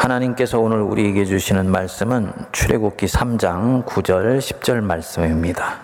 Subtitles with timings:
[0.00, 5.74] 하나님께서 오늘 우리에게 주시는 말씀은 출애굽기 3장 9절 10절 말씀입니다.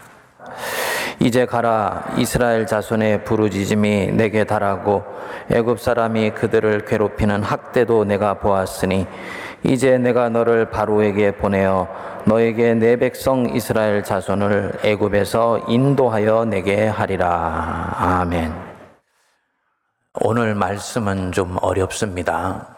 [1.20, 5.04] 이제 가라 이스라엘 자손의 부르짖음이 내게 달하고
[5.50, 9.06] 애굽 사람이 그들을 괴롭히는 학대도 내가 보았으니
[9.62, 11.86] 이제 내가 너를 바로에게 보내어
[12.24, 18.54] 너에게 내 백성 이스라엘 자손을 애굽에서 인도하여 내게 하리라 아멘.
[20.22, 22.75] 오늘 말씀은 좀 어렵습니다.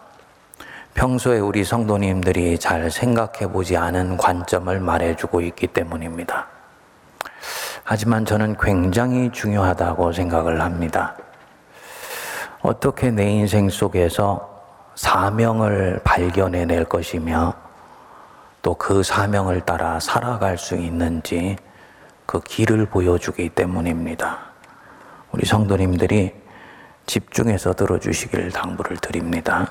[0.95, 6.47] 평소에 우리 성도님들이 잘 생각해 보지 않은 관점을 말해주고 있기 때문입니다.
[7.85, 11.17] 하지만 저는 굉장히 중요하다고 생각을 합니다.
[12.61, 14.63] 어떻게 내 인생 속에서
[14.97, 17.55] 사명을 발견해 낼 것이며
[18.63, 21.57] 또 그 사명을 따라 살아갈 수 있는지
[22.27, 24.39] 그 길을 보여주기 때문입니다.
[25.33, 26.35] 우리 성도님들이
[27.07, 29.71] 집중해서 들어주시길 당부를 드립니다.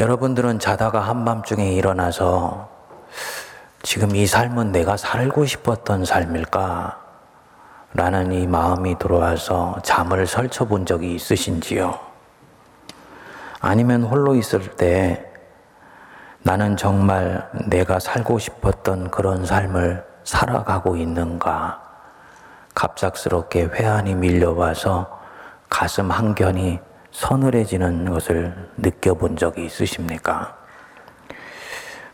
[0.00, 2.70] 여러분들은 자다가 한밤중에 일어나서
[3.82, 6.98] 지금 이 삶은 내가 살고 싶었던 삶일까?
[7.92, 11.98] 라는 이 마음이 들어와서 잠을 설쳐 본 적이 있으신지요?
[13.60, 15.30] 아니면 홀로 있을 때
[16.44, 21.78] 나는 정말 내가 살고 싶었던 그런 삶을 살아가고 있는가?
[22.74, 25.20] 갑작스럽게 회한이 밀려와서
[25.68, 26.80] 가슴 한켠이
[27.12, 30.56] 서늘해지는 것을 느껴본 적이 있으십니까?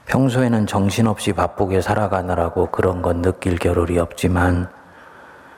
[0.06, 4.68] 평소에는 정신없이 바쁘게 살아가느라고 그런 건 느낄 겨를이 없지만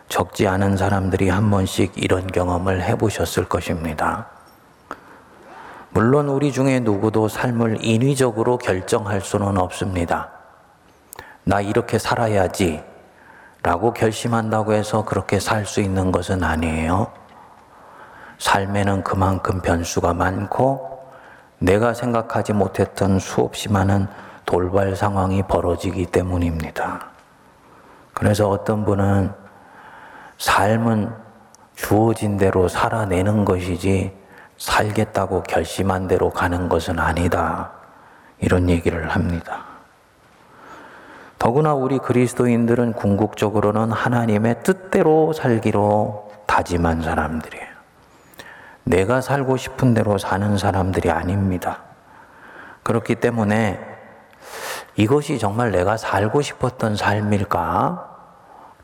[0.09, 4.27] 적지 않은 사람들이 한 번씩 이런 경험을 해보셨을 것입니다.
[5.91, 10.31] 물론 우리 중에 누구도 삶을 인위적으로 결정할 수는 없습니다.
[11.45, 12.83] 나 이렇게 살아야지
[13.63, 17.13] 라고 결심한다고 해서 그렇게 살 수 있는 것은 아니에요.
[18.39, 20.99] 삶에는 그만큼 변수가 많고
[21.59, 24.07] 내가 생각하지 못했던 수없이 많은
[24.47, 27.09] 돌발 상황이 벌어지기 때문입니다.
[28.15, 29.33] 그래서 어떤 분은
[30.39, 31.13] 삶은
[31.75, 34.17] 주어진 대로 살아내는 것이지
[34.57, 37.73] 살겠다고 결심한 대로 가는 것은 아니다.
[38.41, 39.65] 이런 얘기를 합니다.
[41.39, 47.68] 더구나 우리 그리스도인들은 궁극적으로는 하나님의 뜻대로 살기로 다짐한 사람들이에요.
[48.89, 51.83] 내가 살고 싶은 대로 사는 사람들이 아닙니다.
[52.83, 53.79] 그렇기 때문에
[54.97, 58.17] 이것이 정말 내가 살고 싶었던 삶일까?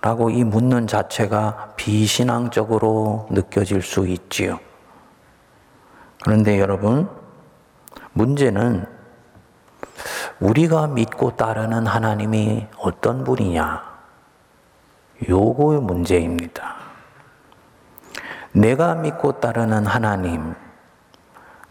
[0.03, 4.61] 라고 이 묻는 자체가 비신앙적으로 느껴질 수 있지요.
[6.23, 7.09] 그런데 여러분,
[8.13, 8.85] 문제는
[10.39, 13.83] 우리가 믿고 따르는 하나님이 어떤 분이냐?
[15.31, 16.84] 요거의 문제입니다.
[18.55, 20.55] 내가 믿고 따르는 하나님,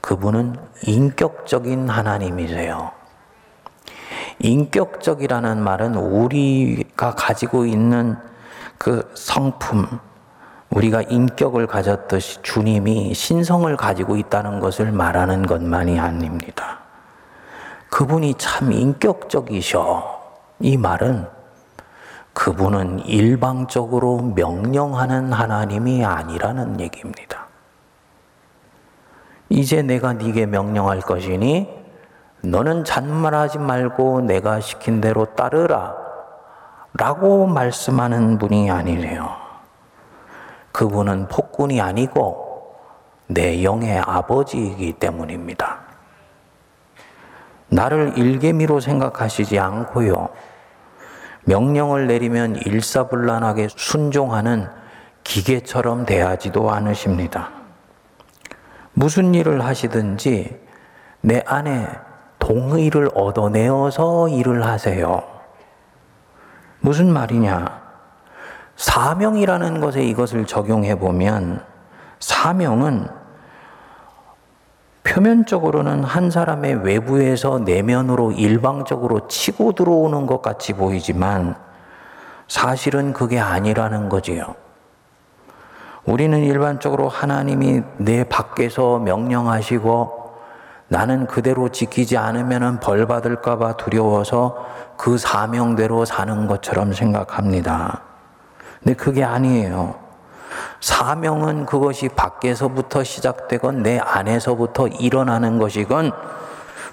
[0.01, 2.91] 그분은 인격적인 하나님이세요.
[4.39, 8.17] 인격적이라는 말은 우리가 가지고 있는
[8.77, 9.87] 그 성품,
[10.71, 16.79] 우리가 인격을 가졌듯이 주님이 신성을 가지고 있다는 것을 말하는 것만이 아닙니다.
[17.89, 20.21] 그분이 참 인격적이셔.
[20.59, 21.27] 이 말은
[22.33, 27.47] 그분은 일방적으로 명령하는 하나님이 아니라는 얘기입니다.
[29.49, 31.69] 이제 내가 네게 명령할 것이니
[32.41, 35.95] 너는 잔말하지 말고 내가 시킨 대로 따르라.
[36.95, 39.35] 라고 말씀하는 분이 아니래요.
[40.71, 42.75] 그분은 폭군이 아니고
[43.27, 45.79] 내 영의 아버지이기 때문입니다.
[47.69, 50.29] 나를 일개미로 생각하시지 않고요.
[51.45, 54.67] 명령을 내리면 일사불란하게 순종하는
[55.23, 57.49] 기계처럼 대하지도 않으십니다.
[58.93, 60.61] 무슨 일을 하시든지
[61.21, 61.87] 내 안에
[62.39, 65.23] 동의를 얻어내어서 일을 하세요.
[66.81, 67.81] 무슨 말이냐?
[68.75, 71.63] 사명이라는 것에 이것을 적용해 보면
[72.19, 73.07] 사명은
[75.03, 81.55] 표면적으로는 한 사람의 외부에서 내면으로 일방적으로 치고 들어오는 것 같이 보이지만
[82.47, 84.55] 사실은 그게 아니라는 거지요.
[86.05, 90.23] 우리는 일반적으로 하나님이 내 밖에서 명령하시고
[90.89, 94.65] 나는 그대로 지키지 않으면 벌 받을까봐 두려워서
[94.97, 98.01] 그 사명대로 사는 것처럼 생각합니다.
[98.79, 100.02] 근데 그게 아니에요.
[100.79, 106.11] 사명은 그것이 밖에서부터 시작되건 내 안에서부터 일어나는 것이건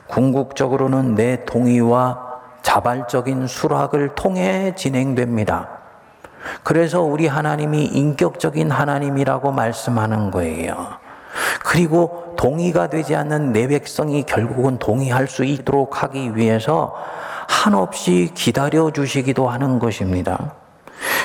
[0.06, 2.30] 궁극적으로는 내 동의와
[2.62, 5.68] 자발적인 수락을 통해 진행됩니다.
[6.62, 10.88] 그래서 우리 하나님이 인격적인 하나님이라고 말씀하는 거예요.
[11.64, 16.94] 그리고 동의가 되지 않는 내 백성이 결국은 동의할 수 있도록 하기 위해서
[17.48, 20.54] 한없이 기다려 주시기도 하는 것입니다.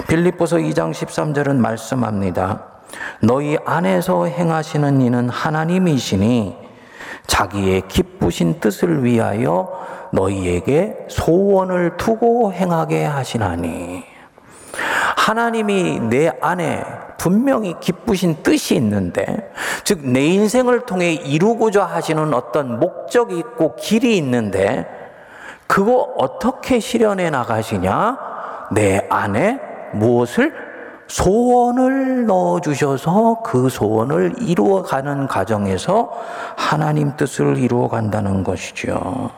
[0.07, 2.63] 빌립보서 2장 13절은 말씀합니다.
[3.21, 6.57] 너희 안에서 행하시는 이는 하나님이시니
[7.27, 14.03] 자기의 기쁘신 뜻을 위하여 너희에게 소원을 두고 행하게 하시나니
[15.17, 16.83] 하나님이 내 안에
[17.17, 19.51] 분명히 기쁘신 뜻이 있는데,
[19.83, 24.85] 즉, 내 인생을 통해 이루고자 하시는 어떤 목적이 있고 길이 있는데,
[25.65, 28.17] 그거 어떻게 실현해 나가시냐?
[28.71, 29.59] 내 안에
[29.95, 30.53] 무엇을?
[31.07, 36.11] 소원을 넣어 주셔서 그 소원을 이루어 가는 과정에서
[36.55, 39.29] 하나님 뜻을 이루어 간다는 것이죠.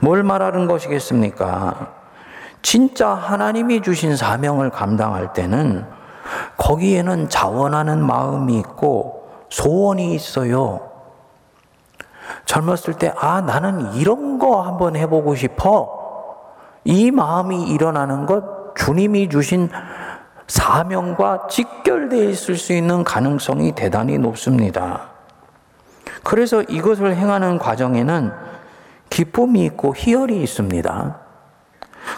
[0.00, 1.92] 뭘 말하는 것이겠습니까?
[2.62, 5.84] 진짜 하나님이 주신 사명을 감당할 때는
[6.56, 10.80] 거기에는 자원하는 마음이 있고 소원이 있어요.
[12.46, 15.96] 젊었을 때, 아, 나는 이런 거 한번 해보고 싶어.
[16.84, 19.68] 이 마음이 일어나는 것 주님이 주신
[20.46, 25.08] 사명과 직결되어 있을 수 있는 가능성이 대단히 높습니다.
[26.22, 28.32] 그래서 이것을 행하는 과정에는
[29.10, 31.16] 기쁨이 있고 희열이 있습니다.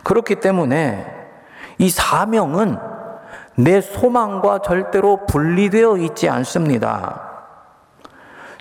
[0.04, 1.06] 그렇기 때문에
[1.78, 2.78] 이 사명은
[3.56, 7.22] 내 소망과 절대로 분리되어 있지 않습니다.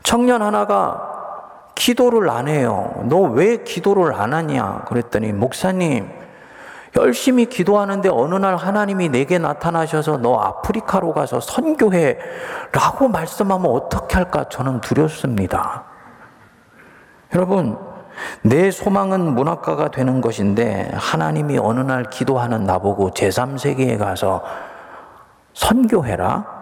[0.03, 1.13] 청년 하나가
[1.75, 3.03] 기도를 안 해요.
[3.03, 4.85] 너 왜 기도를 안 하냐?
[4.87, 6.09] 그랬더니, 목사님,
[6.95, 12.17] 열심히 기도하는데 어느 날 하나님이 내게 나타나셔서 너 아프리카로 가서 선교해
[12.71, 15.85] 라고 말씀하면 어떻게 할까 저는 두렵습니다.
[17.35, 17.77] 여러분,
[18.41, 24.43] 내 소망은 문학가가 되는 것인데 하나님이 어느 날 기도하는 나보고 제3세계에 가서
[25.53, 26.57] 선교해라?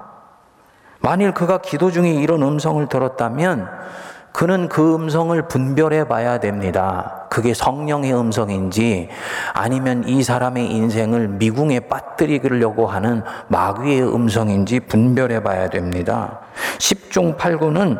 [1.00, 3.70] 만일 그가 기도 중에 이런 음성을 들었다면
[4.36, 7.26] 그는 그 음성을 분별해 봐야 됩니다.
[7.30, 9.08] 그게 성령의 음성인지
[9.54, 16.42] 아니면 이 사람의 인생을 미궁에 빠뜨리려고 하는 마귀의 음성인지 분별해 봐야 됩니다.
[16.80, 17.98] 10중 8구는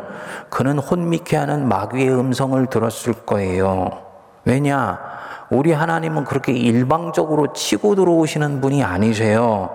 [0.50, 4.02] 그는 혼미케 하는 마귀의 음성을 들었을 거예요.
[4.44, 4.98] 왜냐?
[5.48, 9.70] 우리 하나님은 그렇게 일방적으로 치고 들어오시는 분이 아니세요.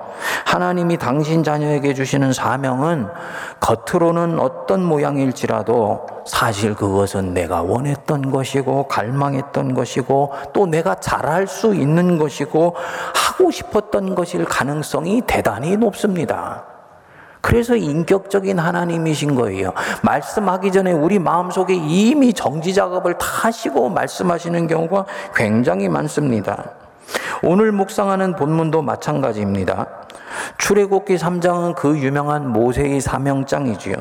[0.45, 3.07] 하나님이 당신 자녀에게 주시는 사명은
[3.59, 12.17] 겉으로는 어떤 모양일지라도 사실 그것은 내가 원했던 것이고 갈망했던 것이고 또 내가 잘할 수 있는
[12.17, 12.75] 것이고
[13.15, 16.70] 하고 싶었던 것일 가능성이 대단히 높습니다.
[17.41, 19.73] 그래서 인격적인 하나님이신 거예요.
[20.03, 25.05] 말씀하기 전에 우리 마음속에 이미 정지 작업을 다 하시고 말씀하시는 경우가
[25.35, 26.71] 굉장히 많습니다.
[27.43, 29.87] 오늘 묵상하는 본문도 마찬가지입니다.
[30.57, 33.95] 출애굽기 3장은 그 유명한 모세의 사명장이지요.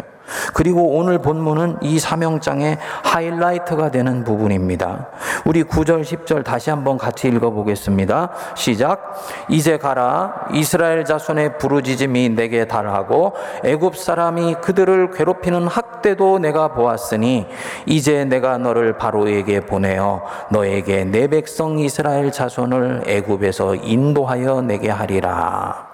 [0.54, 5.08] 그리고 오늘 본문은 이 사명장의 하이라이트가 되는 부분입니다.
[5.44, 8.30] 우리 9절, 10절 다시 한번 같이 읽어보겠습니다.
[8.54, 9.14] 시작.
[9.48, 10.46] 이제 가라.
[10.52, 13.34] 이스라엘 자손의 부르짖음이 내게 달하고
[13.64, 17.46] 애굽 사람이 그들을 괴롭히는 학대도 내가 보았으니
[17.86, 25.89] 이제 내가 너를 바로에게 보내어 너에게 내 백성 이스라엘 자손을 애굽에서 인도하여 내게 하리라.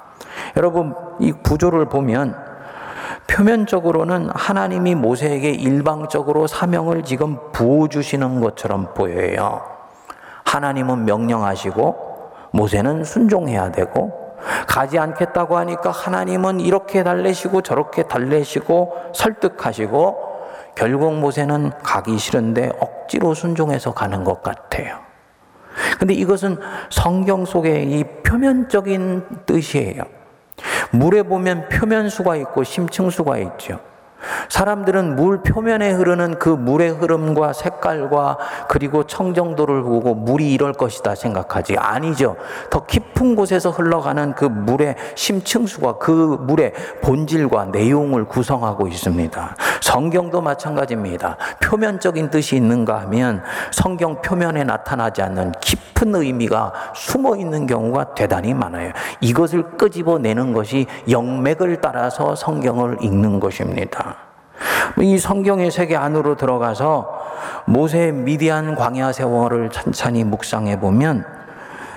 [0.56, 2.36] 여러분 이 구조를 보면
[3.26, 9.62] 표면적으로는 하나님이 모세에게 일방적으로 사명을 지금 부어주시는 것처럼 보여요.
[10.44, 12.06] 하나님은 명령하시고
[12.52, 20.26] 모세는 순종해야 되고 가지 않겠다고 하니까 하나님은 이렇게 달래시고 저렇게 달래시고 설득하시고
[20.74, 24.98] 결국 모세는 가기 싫은데 억지로 순종해서 가는 것 같아요.
[25.98, 26.58] 근데 이것은
[26.90, 30.02] 성경 속의 이 표면적인 뜻이에요.
[30.90, 33.80] 물에 보면 표면수가 있고 심층수가 있죠.
[34.48, 41.76] 사람들은 물 표면에 흐르는 그 물의 흐름과 색깔과 그리고 청정도를 보고 물이 이럴 것이다 생각하지
[41.76, 42.36] 아니죠.
[42.70, 49.56] 더 깊은 곳에서 흘러가는 그 물의 심층수가 그 물의 본질과 내용을 구성하고 있습니다.
[49.80, 51.36] 성경도 마찬가지입니다.
[51.62, 53.42] 표면적인 뜻이 있는가 하면
[53.72, 58.92] 성경 표면에 나타나지 않는 깊은 의미가 숨어 있는 경우가 대단히 많아요.
[59.20, 64.15] 이것을 끄집어내는 것이 영맥을 따라서 성경을 읽는 것입니다.
[64.98, 67.26] 이 성경의 세계 안으로 들어가서
[67.66, 71.24] 모세 미디안 광야 세월을 찬찬히 묵상해 보면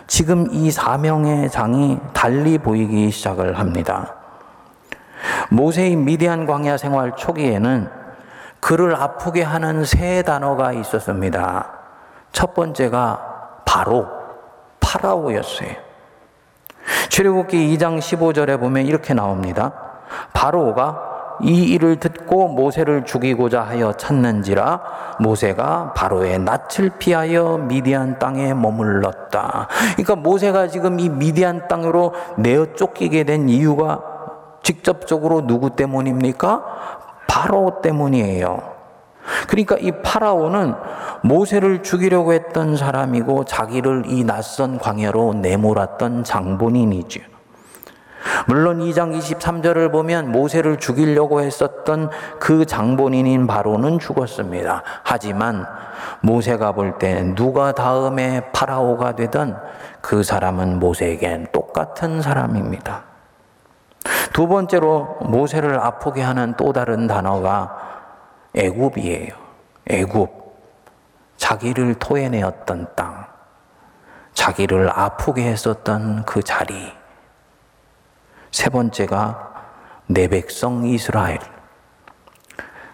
[0.08, 4.16] 지금 이 사명의 장이 달리 보이기 시작을 합니다.
[5.50, 7.90] 모세의 미디안 광야 생활 초기에는
[8.60, 11.72] 그를 아프게 하는 세 단어가 있었습니다.
[12.32, 14.08] 첫 번째가 바로
[14.80, 15.70] 파라오였어요.
[17.10, 19.74] 출애굽기 2장 15절에 보면 이렇게 나옵니다.
[20.34, 21.10] 바로가
[21.42, 29.68] 이 일을 듣고 모세를 죽이고자 하여 찾는지라 모세가 바로의 낯을 피하여 미디안 땅에 머물렀다.
[29.94, 34.02] 그러니까 모세가 지금 이 미디안 땅으로 내어 쫓기게 된 이유가
[34.64, 36.64] 직접적으로 누구 때문입니까?
[37.28, 38.80] 바로 때문이에요.
[39.48, 40.74] 그러니까 이 파라오는
[41.24, 47.39] 모세를 죽이려고 했던 사람이고 자기를 이 낯선 광야로 내몰았던 장본인이죠.
[48.48, 52.10] 물론 2장 23절을 보면 모세를 죽이려고 했었던
[52.40, 54.84] 그 장본인인 바로는 죽었습니다.
[55.04, 55.66] 하지만
[56.22, 59.58] 모세가 볼 때 누가 다음에 파라오가 되던
[60.02, 63.04] 그 사람은 모세에겐 똑같은 사람입니다.
[64.34, 67.78] 두 번째로 모세를 아프게 하는 또 다른 단어가
[68.56, 69.34] 애굽이에요.
[69.90, 70.40] 애굽.
[71.38, 73.26] 자기를 토해내었던 땅.
[74.34, 76.99] 자기를 아프게 했었던 그 자리.
[78.52, 79.50] 세 번째가
[80.08, 81.40] 내 백성 이스라엘.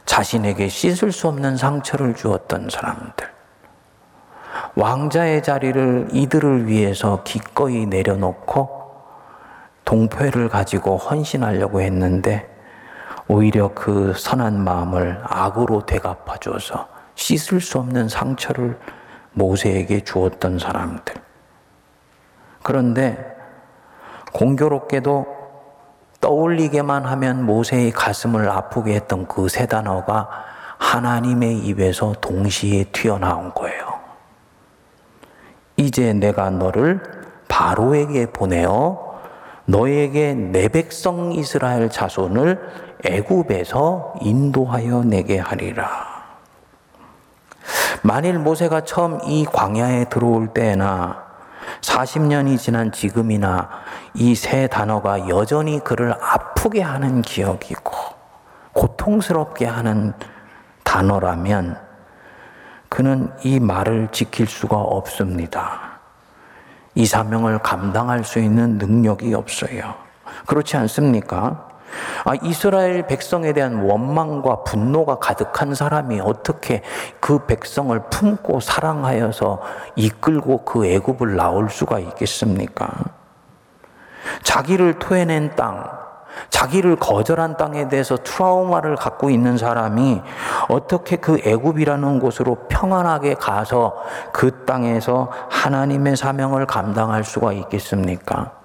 [0.05, 3.35] 자신에게 씻을 수 없는 상처를 주었던 사람들.
[4.75, 8.85] 왕자의 자리를 이들을 위해서 기꺼이 내려놓고
[9.85, 12.49] 동표를 가지고 헌신하려고 했는데
[13.27, 18.77] 오히려 그 선한 마음을 악으로 되갚아 줘서 씻을 수 없는 상처를
[19.31, 21.15] 모세에게 주었던 사람들.
[22.61, 23.35] 그런데
[24.33, 25.34] 공교롭게도
[26.25, 30.27] 떠올리게만 하면 모세의 가슴을 아프게 했던 그 세 단어가
[30.79, 33.99] 하나님의 입에서 동시에 튀어나온 거예요.
[35.77, 36.99] 이제 내가 너를
[37.47, 39.19] 바로에게 보내어
[39.65, 42.59] 너에게 내 백성 이스라엘 자손을
[43.05, 45.87] 애굽에서 인도하여 내게 하리라.
[48.01, 51.24] 만일 모세가 처음 이 광야에 들어올 때나
[51.81, 53.69] 40년이 지난 지금이나
[54.13, 57.91] 이 세 단어가 여전히 그를 아프게 하는 기억이고
[58.73, 60.13] 고통스럽게 하는
[60.83, 61.79] 단어라면
[62.89, 65.99] 그는 이 말을 지킬 수가 없습니다.
[66.93, 69.95] 이 사명을 감당할 수 있는 능력이 없어요.
[70.45, 71.67] 그렇지 않습니까?
[72.25, 76.81] 아, 이스라엘 백성에 대한 원망과 분노가 가득한 사람이 어떻게
[77.19, 79.61] 그 백성을 품고 사랑하여서
[79.95, 82.89] 이끌고 그 애굽을 나올 수가 있겠습니까?
[84.43, 85.87] 자기를 토해낸 땅,
[86.49, 90.21] 자기를 거절한 땅에 대해서 트라우마를 갖고 있는 사람이
[90.67, 93.95] 어떻게 그 애굽이라는 곳으로 평안하게 가서
[94.31, 98.64] 그 땅에서 하나님의 사명을 감당할 수가 있겠습니까?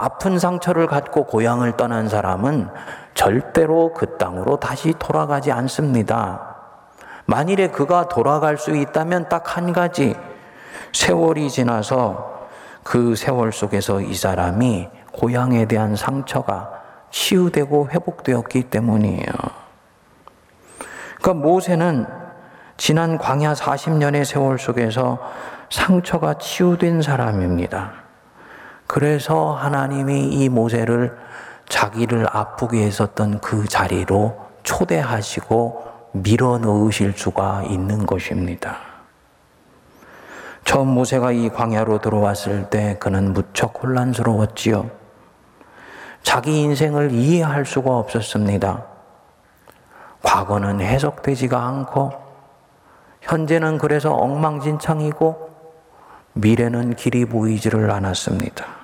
[0.00, 2.68] 아픈 상처를 갖고 고향을 떠난 사람은
[3.14, 6.54] 절대로 그 땅으로 다시 돌아가지 않습니다.
[7.26, 10.14] 만일에 그가 돌아갈 수 있다면 딱 한 가지
[10.92, 12.46] 세월이 지나서
[12.84, 16.70] 그 세월 속에서 이 사람이 고향에 대한 상처가
[17.10, 19.32] 치유되고 회복되었기 때문이에요.
[21.20, 22.06] 그러니까 모세는
[22.76, 25.18] 지난 광야 40년의 세월 속에서
[25.70, 28.07] 상처가 치유된 사람입니다.
[28.88, 31.14] 그래서 하나님이 이 모세를
[31.68, 38.78] 자기를 아프게 했었던 그 자리로 초대하시고 밀어 넣으실 수가 있는 것입니다.
[40.64, 44.90] 처음 모세가 이 광야로 들어왔을 때 그는 무척 혼란스러웠지요.
[46.22, 48.84] 자기 인생을 이해할 수가 없었습니다.
[50.22, 52.12] 과거는 해석되지가 않고,
[53.20, 55.50] 현재는 그래서 엉망진창이고,
[56.32, 58.77] 미래는 길이 보이지를 않았습니다.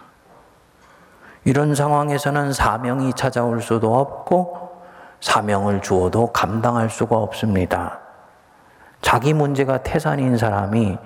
[1.45, 4.83] 이런 상황에서는 사명이 찾아올 수도 없고
[5.21, 7.99] 사명을 주어도 감당할 수가 없습니다.
[9.03, 10.99] 자기 문제가 태산인 사람이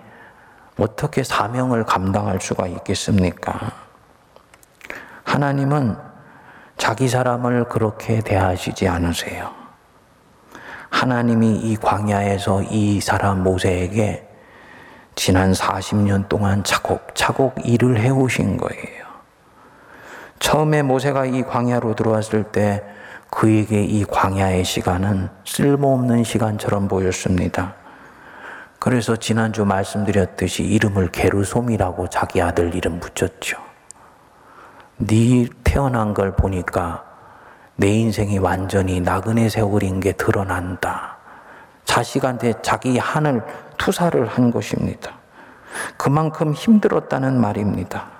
[0.78, 3.72] 어떻게 사명을 감당할 수가 있겠습니까?
[5.24, 5.96] 하나님은
[6.76, 9.50] 자기 사람을 그렇게 대하시지 않으세요.
[10.90, 14.26] 하나님이 이 광야에서 이 사람 모세에게
[15.16, 18.97] 지난 40년 동안 차곡차곡 일을 해오신 거예요.
[20.38, 22.84] 처음에 모세가 이 광야로 들어왔을 때
[23.30, 27.74] 그에게 이 광야의 시간은 쓸모없는 시간처럼 보였습니다.
[28.78, 33.58] 그래서 지난주 말씀드렸듯이 이름을 게르솜이라고 자기 아들 이름 붙였죠.
[34.98, 37.04] 네 태어난 걸 보니까
[37.76, 41.16] 내 인생이 완전히 나그네 세월인 게 드러난다.
[41.84, 43.42] 자식한테 자기 한을
[43.76, 45.12] 투사를 한 것입니다.
[45.96, 48.17] 그만큼 힘들었다는 말입니다.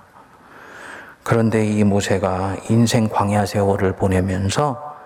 [1.29, 4.97] 그런데 이 모세가 인생 광야 세월을 보내면서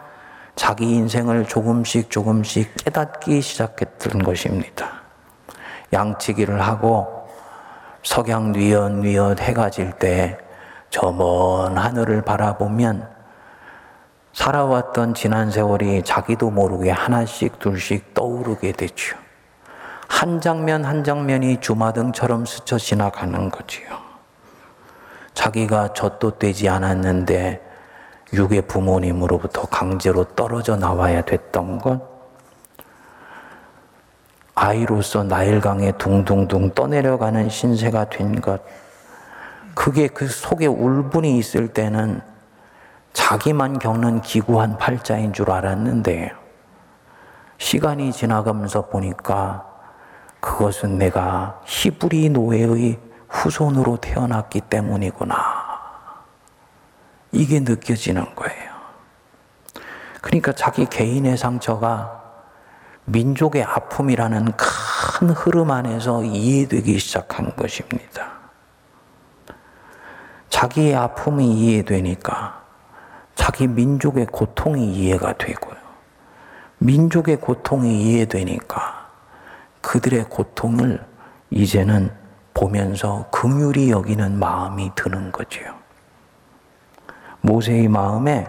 [0.54, 5.02] 자기 인생을 조금씩 조금씩 깨닫기 시작했던 것입니다.
[5.92, 7.26] 양치기를 하고
[8.04, 10.38] 석양 뉘엿뉘엿 해가 질 때
[10.90, 13.08] 저 먼 하늘을 바라보면
[14.32, 19.16] 살아왔던 지난 세월이 자기도 모르게 하나씩 둘씩 떠오르게 되죠.
[20.06, 24.11] 한 장면 한 장면이 주마등처럼 스쳐 지나가는 거지요.
[25.34, 27.60] 자기가 젖도 떼지 않았는데
[28.32, 32.00] 육의 부모님으로부터 강제로 떨어져 나와야 됐던 것,
[34.54, 38.62] 아이로서 나일강에 둥둥둥 떠내려가는 신세가 된 것,
[39.74, 42.20] 그게 그 속에 울분이 있을 때는
[43.12, 46.32] 자기만 겪는 기구한 팔자인 줄 알았는데,
[47.58, 49.66] 시간이 지나가면서 보니까
[50.40, 52.98] 그것은 내가 히브리 노예의
[53.32, 55.36] 후손으로 태어났기 때문이구나.
[57.32, 58.72] 이게 느껴지는 거예요.
[60.20, 62.22] 그러니까 자기 개인의 상처가
[63.06, 68.32] 민족의 아픔이라는 큰 흐름 안에서 이해되기 시작한 것입니다.
[70.50, 72.62] 자기의 아픔이 이해되니까
[73.34, 75.76] 자기 민족의 고통이 이해가 되고요.
[76.78, 79.08] 민족의 고통이 이해되니까
[79.80, 81.04] 그들의 고통을
[81.50, 82.21] 이제는
[82.54, 85.74] 보면서 긍휼히 여기는 마음이 드는 거지요.
[87.40, 88.46] 모세의 마음에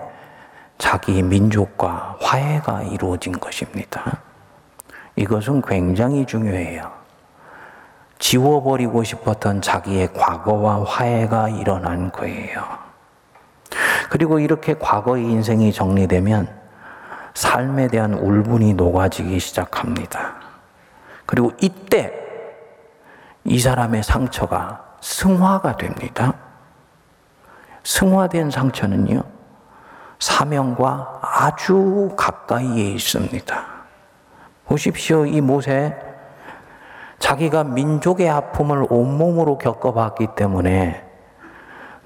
[0.77, 4.19] 자기 민족과 화해가 이루어진 것입니다.
[5.15, 6.91] 이것은 굉장히 중요해요.
[8.19, 12.63] 지워버리고 싶었던 자기의 과거와 화해가 일어난 거예요.
[14.09, 16.47] 그리고 이렇게 과거의 인생이 정리되면
[17.33, 20.35] 삶에 대한 울분이 녹아지기 시작합니다.
[21.25, 22.22] 그리고 이때
[23.45, 26.33] 이 사람의 상처가 승화가 됩니다.
[27.83, 29.23] 승화된 상처는요,
[30.19, 33.65] 사명과 아주 가까이에 있습니다.
[34.65, 35.25] 보십시오.
[35.25, 35.95] 이 모세,
[37.19, 41.05] 자기가 민족의 아픔을 온몸으로 겪어봤기 때문에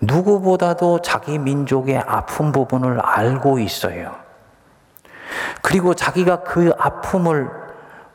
[0.02, 4.16] 누구보다도 자기 민족의 아픈 부분을 알고 있어요.
[5.62, 7.50] 그리고 자기가 그 아픔을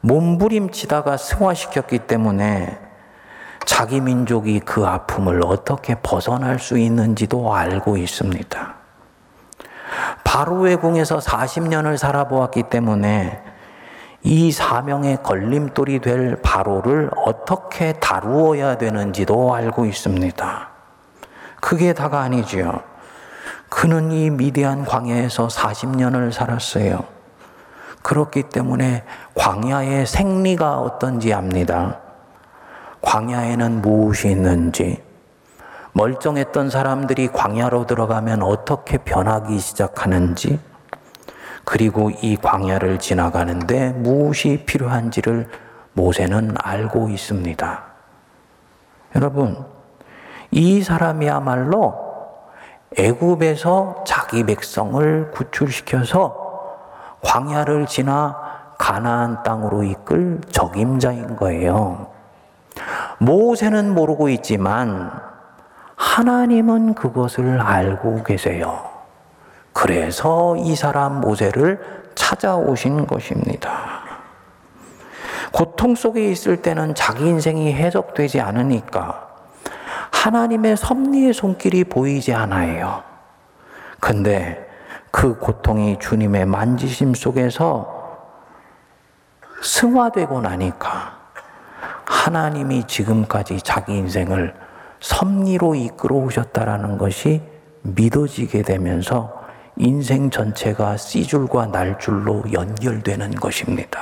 [0.00, 2.78] 몸부림치다가 승화시켰기 때문에
[3.64, 8.74] 자기 민족이 그 아픔을 어떻게 벗어날 수 있는지도 알고 있습니다.
[10.24, 13.42] 바로의 궁에서 40년을 살아보았기 때문에
[14.22, 20.68] 이 사명의 걸림돌이 될 바로를 어떻게 다루어야 되는지도 알고 있습니다.
[21.60, 22.80] 그게 다가 아니지요.
[23.68, 27.04] 그는 이 미대한 광야에서 40년을 살았어요.
[28.02, 32.00] 그렇기 때문에 광야의 생리가 어떤지 압니다.
[33.02, 35.02] 광야에는 무엇이 있는지,
[35.92, 40.58] 멀쩡했던 사람들이 광야로 들어가면 어떻게 변하기 시작하는지,
[41.64, 45.48] 그리고 이 광야를 지나가는데 무엇이 필요한지를
[45.92, 47.82] 모세는 알고 있습니다.
[49.16, 49.64] 여러분,
[50.50, 51.94] 이 사람이야말로
[52.96, 56.42] 애굽에서 자기 백성을 구출시켜서
[57.22, 62.11] 광야를 지나 가나안 땅으로 이끌 적임자인 거예요.
[63.18, 65.10] 모세는 모르고 있지만
[65.96, 68.90] 하나님은 그것을 알고 계세요.
[69.72, 71.80] 그래서 이 사람 모세를
[72.14, 74.02] 찾아오신 것입니다.
[75.52, 79.28] 고통 속에 있을 때는 자기 인생이 해석되지 않으니까
[80.10, 83.02] 하나님의 섭리의 손길이 보이지 않아요.
[84.00, 84.68] 근데
[85.10, 88.02] 그 고통이 주님의 만지심 속에서
[89.62, 91.21] 승화되고 나니까
[92.12, 94.54] 하나님이 지금까지 자기 인생을
[95.00, 97.40] 섭리로 이끌어 오셨다라는 것이
[97.82, 99.42] 믿어지게 되면서
[99.76, 104.00] 인생 전체가 C줄과 날줄로 연결되는 것입니다.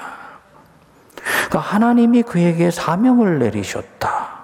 [1.15, 4.41] 그러니까 하나님이 그에게 사명을 내리셨다.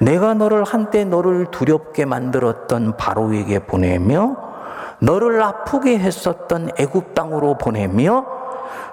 [0.00, 4.36] 내가 너를 한때 너를 두렵게 만들었던 바로에게 보내며
[4.98, 8.41] 너를 아프게 했었던 애굽 땅으로 보내며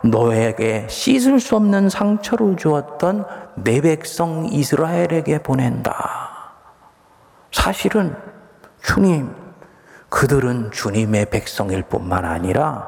[0.03, 5.93] 너에게 씻을 수 없는 상처를 주었던 내 백성 이스라엘에게 보낸다.
[7.51, 8.15] 사실은
[8.81, 9.33] 주님
[10.09, 12.87] 그들은 주님의 백성일 뿐만 아니라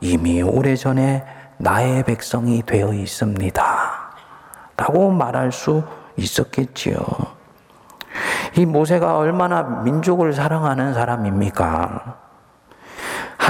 [0.00, 1.24] 이미 오래전에
[1.58, 3.62] 나의 백성이 되어 있습니다.
[4.76, 5.82] 라고 말할 수
[6.16, 6.96] 있었겠지요.
[8.56, 12.29] 이 모세가 얼마나 민족을 사랑하는 사람입니까?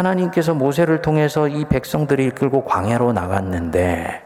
[0.01, 4.23] 하나님께서 모세를 통해서 이 백성들이 이끌고 광야로 나갔는데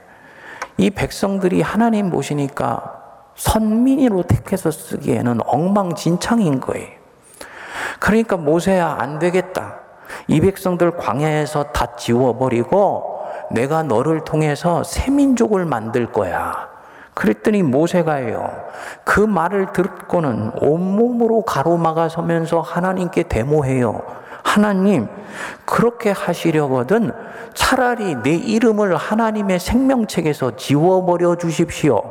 [0.77, 3.03] 이 백성들이 하나님 보시니까
[3.35, 6.89] 선민으로 택해서 쓰기에는 엉망진창인 거예요.
[7.99, 9.81] 그러니까 모세야 안 되겠다.
[10.29, 16.69] 이 백성들 광야에서 다 지워버리고 내가 너를 통해서 새 민족을 만들 거야.
[17.15, 18.51] 그랬더니 모세가요.
[19.05, 24.24] 그 말을 듣고는 온몸으로 가로막아 서면서 하나님께 데모해요.
[24.45, 25.09] 하나님,
[25.65, 27.11] 그렇게 하시려거든
[27.55, 32.03] 차라리 내 이름을 하나님의 생명책에서 지워버려 주십시오.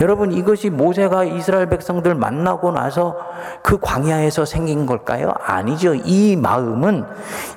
[0.00, 3.16] 여러분 이것이 모세가 이스라엘 백성들 만나고 나서
[3.62, 5.32] 그 광야에서 생긴 걸까요?
[5.44, 5.94] 아니죠.
[5.94, 7.04] 이 마음은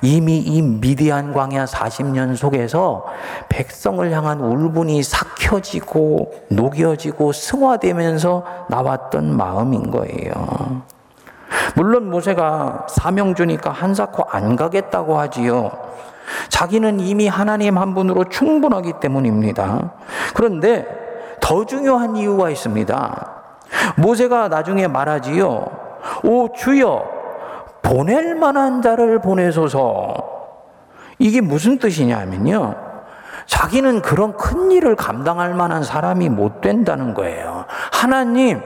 [0.02, 3.06] 이미 이 미디안 광야 40년 속에서
[3.48, 10.95] 백성을 향한 울분이 삭혀지고 녹여지고 승화되면서 나왔던 마음인 거예요.
[11.74, 15.70] 물론 모세가 사명 주니까 한사코 안 가겠다고 하지요.
[16.48, 19.92] 자기는 이미 하나님 한 분으로 충분하기 때문입니다.
[20.34, 20.86] 그런데
[21.40, 23.32] 더 중요한 이유가 있습니다.
[23.96, 25.66] 모세가 나중에 말하지요.
[26.24, 27.04] 오 주여
[27.82, 30.14] 보낼 만한 자를 보내소서.
[31.18, 32.74] 이게 무슨 뜻이냐면요.
[33.46, 37.64] 자기는 그런 큰 일을 감당할 만한 사람이 못 된다는 거예요.
[37.92, 38.60] 하나님,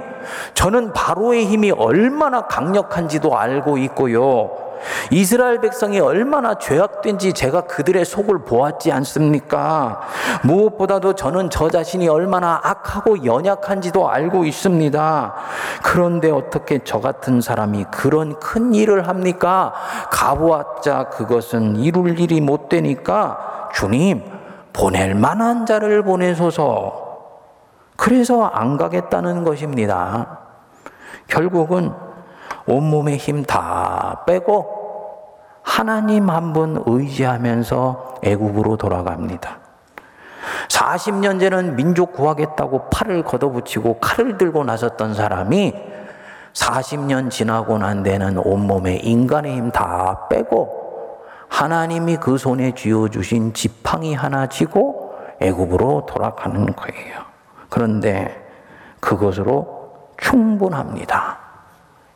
[0.55, 4.71] 저는 바로의 힘이 얼마나 강력한지도 알고 있고요.
[5.11, 10.01] 이스라엘 백성이 얼마나 죄악된지 제가 그들의 속을 보았지 않습니까?
[10.45, 15.35] 무엇보다도 저는 저 자신이 얼마나 악하고 연약한지도 알고 있습니다.
[15.83, 19.73] 그런데 어떻게 저 같은 사람이 그런 큰 일을 합니까?
[20.11, 24.25] 가보았자 그것은 이룰 일이 못 되니까 주님,
[24.73, 27.10] 보낼 만한 자를 보내소서.
[28.01, 30.39] 그래서 안 가겠다는 것입니다.
[31.29, 31.93] 결국은
[32.67, 34.81] 온몸의 힘 다 빼고
[35.63, 39.59] 하나님 한 분 의지하면서 애국으로 돌아갑니다.
[40.69, 45.75] 40년 전은 민족 구하겠다고 팔을 걷어붙이고 칼을 들고 나섰던 사람이
[46.55, 54.47] 40년 지나고 난 데는 온몸에 인간의 힘 다 빼고 하나님이 그 손에 쥐어주신 지팡이 하나
[54.47, 57.30] 쥐고 애굽으로 돌아가는 거예요.
[57.71, 58.37] 그런데
[59.01, 61.39] 그것으로 충분합니다.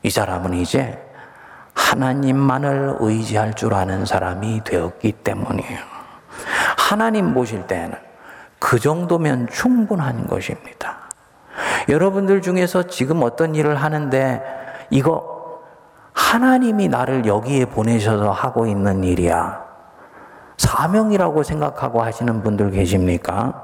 [0.02, 1.00] 이 사람은 이제
[1.72, 5.78] 하나님만을 의지할 줄 아는 사람이 되었기 때문이에요.
[6.76, 7.94] 하나님 보실 때는
[8.58, 10.96] 그 정도면 충분한 것입니다.
[11.88, 14.42] 여러분들 중에서 지금 어떤 일을 하는데
[14.90, 15.60] 이거
[16.12, 19.62] 하나님이 나를 여기에 보내셔서 하고 있는 일이야.
[20.56, 23.63] 사명이라고 생각하고 하시는 분들 계십니까?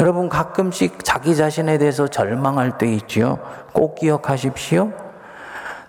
[0.00, 3.38] 여러분 가끔씩 자기 자신에 대해서 절망할 때 있지요.
[3.72, 4.90] 꼭 기억하십시오.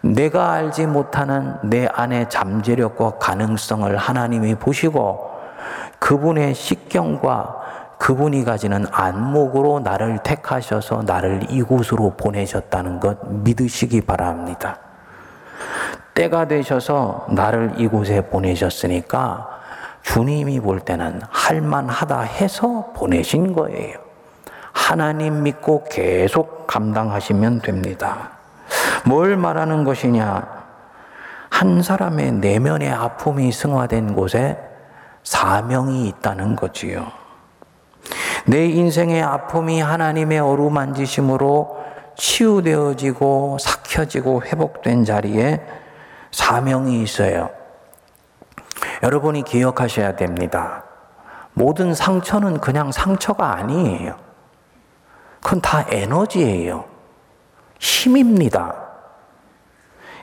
[0.01, 5.31] 내가 알지 못하는 내 안의 잠재력과 가능성을 하나님이 보시고
[5.99, 7.61] 그분의 식경과
[7.97, 14.79] 그분이 가지는 안목으로 나를 택하셔서 나를 이곳으로 보내셨다는 것 믿으시기 바랍니다.
[16.13, 19.62] 때가 되셔서 나를 이곳에 보내셨으니까
[20.03, 23.97] 주님이 볼 때는 할만하다 해서 보내신 거예요.
[24.71, 28.31] 하나님 믿고 계속 감당하시면 됩니다.
[29.05, 30.63] 뭘 말하는 것이냐?
[31.49, 34.57] 한 사람의 내면의 아픔이 승화된 곳에
[35.23, 37.07] 사명이 있다는 거지요.
[38.45, 41.83] 내 인생의 아픔이 하나님의 어루만지심으로
[42.17, 45.61] 치유되어지고 삭혀지고 회복된 자리에
[46.31, 47.49] 사명이 있어요.
[49.03, 50.85] 여러분이 기억하셔야 됩니다.
[51.53, 54.15] 모든 상처는 그냥 상처가 아니에요.
[55.41, 56.85] 그건 다 에너지예요.
[57.79, 58.75] 힘입니다.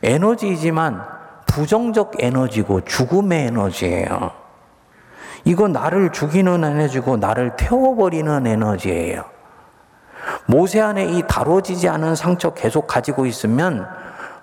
[0.02, 1.04] 에너지이지만
[1.46, 4.32] 부정적 에너지고 죽음의 에너지예요.
[5.44, 9.24] 이거 나를 죽이는 에너지고 나를 태워버리는 에너지예요.
[10.46, 13.86] 모세 안에 이 다뤄지지 않은 상처 계속 가지고 있으면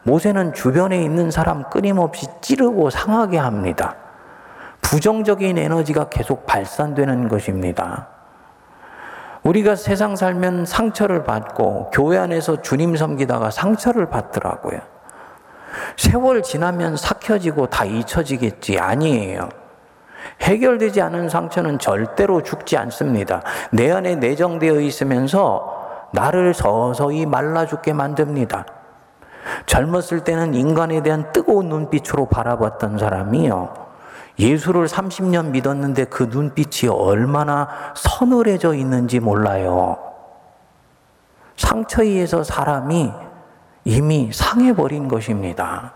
[0.04, 3.96] 모세는 주변에 있는 사람 끊임없이 찌르고 상하게 합니다.
[4.88, 8.08] 부정적인 에너지가 계속 발산되는 것입니다.
[9.44, 14.80] 우리가 세상 살면 상처를 받고 교회 안에서 주님 섬기다가 상처를 받더라고요.
[15.98, 18.80] 세월 지나면 삭혀지고 다 잊혀지겠지.
[18.80, 19.50] 아니에요.
[20.42, 23.42] 해결되지 않은 상처는 절대로 죽지 않습니다.
[23.72, 28.66] 내 안에 내정되어 있으면서 나를 서서히 말라 죽게 만듭니다.
[29.66, 33.87] 젊었을 때는 인간에 대한 뜨거운 눈빛으로 바라봤던 사람이요.
[34.40, 39.98] 예수를 30년 믿었는데 그 눈빛이 얼마나 서늘해져 있는지 몰라요.
[41.56, 43.12] 상처에 의해서 사람이
[43.84, 45.94] 이미 상해버린 것입니다.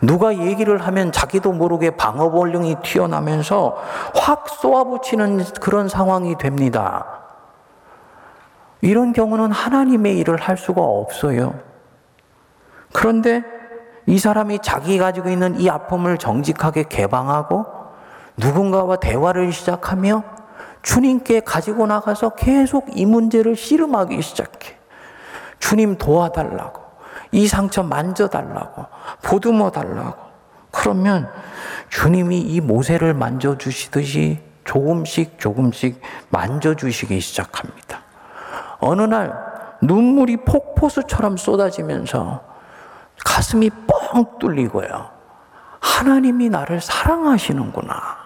[0.00, 3.76] 누가 얘기를 하면 자기도 모르게 방어본능이 튀어나면서
[4.14, 7.20] 확 쏘아붙이는 그런 상황이 됩니다.
[8.80, 11.54] 이런 경우는 하나님의 일을 할 수가 없어요.
[12.92, 13.42] 그런데
[14.06, 17.66] 이 사람이 자기 가지고 있는 이 아픔을 정직하게 개방하고
[18.36, 20.22] 누군가와 대화를 시작하며
[20.82, 24.76] 주님께 가지고 나가서 계속 이 문제를 씨름하기 시작해.
[25.58, 26.82] 주님 도와달라고.
[27.32, 28.84] 이 상처 만져달라고.
[29.22, 30.22] 보듬어 달라고.
[30.70, 31.30] 그러면
[31.88, 38.02] 주님이 이 모세를 만져주시듯이 조금씩 조금씩 만져주시기 시작합니다.
[38.80, 39.32] 어느 날
[39.80, 42.42] 눈물이 폭포수처럼 쏟아지면서
[43.24, 43.70] 가슴이
[44.14, 45.10] 뻥 뚫리고요.
[45.80, 48.24] 하나님이 나를 사랑하시는구나.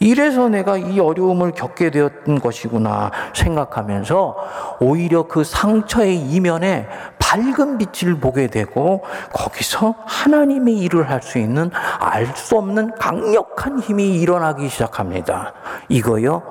[0.00, 4.36] 이래서 내가 이 어려움을 겪게 되었던 것이구나 생각하면서
[4.80, 6.88] 오히려 그 상처의 이면에
[7.18, 14.20] 밝은 빛을 보게 되고 거기서 하나님의 일을 할 수 있는 알 수 없는 강력한 힘이
[14.20, 15.52] 일어나기 시작합니다.
[15.88, 16.42] 이거요,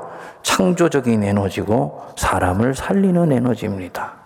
[0.44, 4.23] 창조적인 에너지고 사람을 살리는 에너지입니다.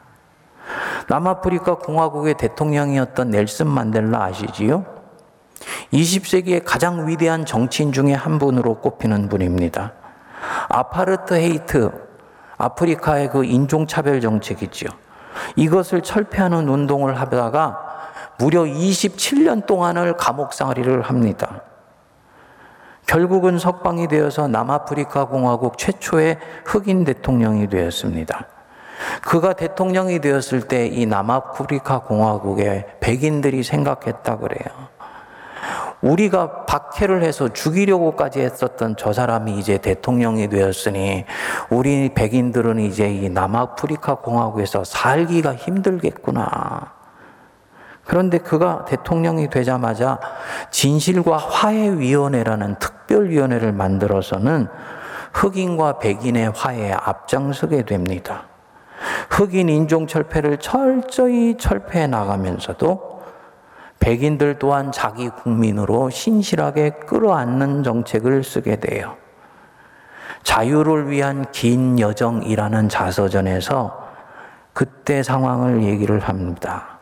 [1.08, 4.86] 남아프리카 공화국의 대통령이었던 넬슨 만델라 아시지요?
[5.94, 9.94] 20세기의 가장 위대한 정치인 중에 한 분으로 꼽히는 분입니다.
[10.70, 11.92] 아파르트 헤이트,
[12.58, 14.90] 아프리카의 그 인종차별 정책이지요.
[15.56, 17.86] 이것을 철폐하는 운동을 하다가
[18.40, 21.62] 무려 27년 동안을 감옥살이를 합니다.
[23.06, 28.48] 결국은 석방이 되어서 남아프리카 공화국 최초의 흑인 대통령이 되었습니다.
[29.22, 34.88] 그가 대통령이 되었을 때 이 남아프리카 공화국의 백인들이 생각했다 그래요.
[36.02, 41.26] 우리가 박해를 해서 죽이려고까지 했었던 저 사람이 이제 대통령이 되었으니
[41.70, 46.94] 우리 백인들은 이제 이 남아프리카 공화국에서 살기가 힘들겠구나.
[48.06, 50.20] 그런데 그가 대통령이 되자마자
[50.72, 54.68] 진실과 화해위원회라는 특별위원회를 만들어서는
[55.34, 58.44] 흑인과 백인의 화해에 앞장서게 됩니다.
[59.30, 63.18] 흑인 인종 철폐를 철저히 철폐해 나가면서도
[64.00, 69.18] 백인들 또한 자기 국민으로 신실하게 끌어안는 정책을 쓰게 돼요.
[70.44, 74.08] 자유를 위한 긴 여정이라는 자서전에서
[74.74, 77.00] 그때 상황을 얘기를 합니다.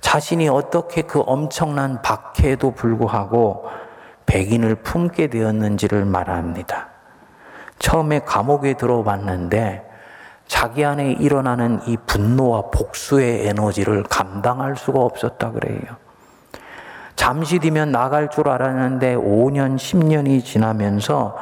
[0.00, 3.68] 자신이 어떻게 그 엄청난 박해에도 불구하고
[4.26, 6.88] 백인을 품게 되었는지를 말합니다.
[7.78, 9.91] 처음에 감옥에 들어봤는데
[10.52, 15.80] 자기 안에 일어나는 이 분노와 복수의 에너지를 감당할 수가 없었다 그래요.
[17.16, 21.38] 잠시 뒤면 나갈 줄 알았는데 5년, 10년이 지나면서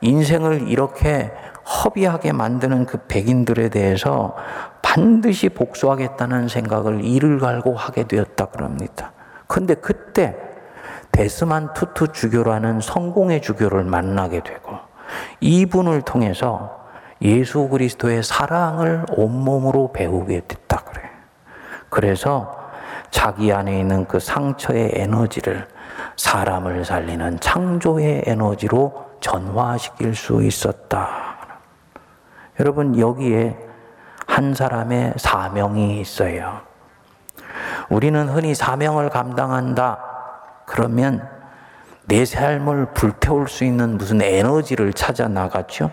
[0.00, 1.30] 인생을 이렇게
[1.64, 4.34] 허비하게 만드는 그 백인들에 대해서
[4.82, 9.12] 반드시 복수하겠다는 생각을 이를 갈고 하게 되었다 그럽니다.
[9.46, 10.36] 근데 그때
[11.12, 14.78] 데스만 투투 주교라는 성공의 주교를 만나게 되고
[15.40, 16.77] 이분을 통해서
[17.22, 21.10] 예수 그리스도의 사랑을 온몸으로 배우게 됐다 그래.
[21.88, 22.56] 그래서
[23.10, 25.66] 자기 안에 있는 그 상처의 에너지를
[26.16, 31.36] 사람을 살리는 창조의 에너지로 전화시킬 수 있었다.
[32.60, 33.56] 여러분, 여기에
[34.26, 36.60] 한 사람의 사명이 있어요.
[37.88, 39.98] 우리는 흔히 사명을 감당한다.
[40.66, 41.26] 그러면
[42.04, 45.90] 내 삶을 불태울 수 있는 무슨 에너지를 찾아 나갔죠?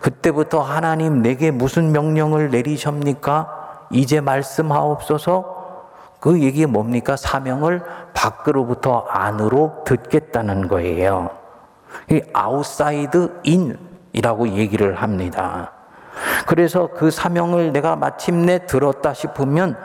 [0.00, 3.86] 그때부터 하나님 내게 무슨 명령을 내리십니까?
[3.90, 5.60] 이제 말씀하옵소서.
[6.20, 7.16] 그 얘기 뭡니까?
[7.16, 7.82] 사명을
[8.14, 11.30] 밖으로부터 안으로 듣겠다는 거예요.
[12.10, 15.72] 이 outside in이라고 얘기를 합니다.
[16.46, 19.76] 그래서 그 사명을 내가 마침내 들었다 싶으면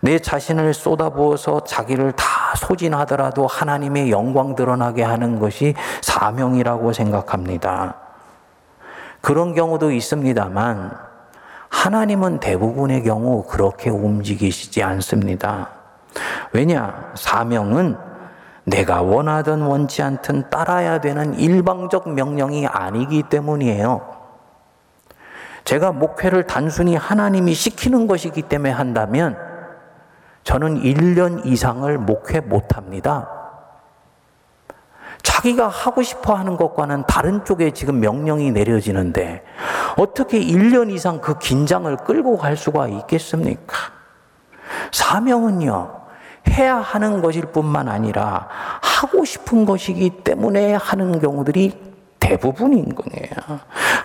[0.00, 2.24] 내 자신을 쏟아부어서 자기를 다
[2.56, 8.09] 소진하더라도 하나님의 영광 드러나게 하는 것이 사명이라고 생각합니다.
[9.20, 10.96] 그런 경우도 있습니다만
[11.68, 15.70] 하나님은 대부분의 경우 그렇게 움직이시지 않습니다.
[16.52, 17.12] 왜냐?
[17.14, 17.96] 사명은
[18.64, 24.20] 내가 원하든 원치 않든 따라야 되는 일방적 명령이 아니기 때문이에요.
[25.64, 29.36] 제가 목회를 단순히 하나님이 시키는 것이기 때문에 한다면
[30.42, 33.39] 저는 1년 이상을 목회 못 합니다.
[35.22, 39.42] 자기가 하고 싶어 하는 것과는 다른 쪽에 지금 명령이 내려지는데
[39.96, 43.76] 어떻게 1년 이상 그 긴장을 끌고 갈 수가 있겠습니까?
[44.92, 46.00] 사명은요,
[46.48, 48.48] 해야 하는 것일 뿐만 아니라
[48.80, 53.60] 하고 싶은 것이기 때문에 하는 경우들이 대부분인 거예요.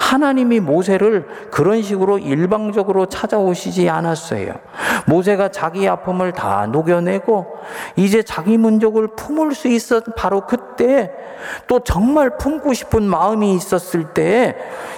[0.05, 4.53] 하나님이 모세를 그런 식으로 일방적으로 찾아오시지 않았어요.
[5.07, 7.57] 모세가 자기 아픔을 다 녹여내고
[7.95, 11.11] 이제 자기 문족을 품을 수 있었 바로 그때
[11.67, 14.55] 또 정말 품고 싶은 마음이 있었을 때